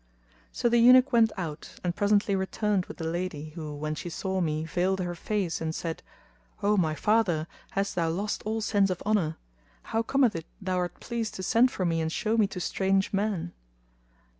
[0.51, 4.41] "'So the Eunuch went out and presently returned with the lady who, when she saw
[4.41, 6.01] me veiled her face and said,
[6.63, 7.45] "O my father!
[7.77, 9.37] hast thou lost all sense of honour?
[9.93, 13.13] How cometh it thou art pleased to send for me and show me to strange
[13.13, 13.53] men?"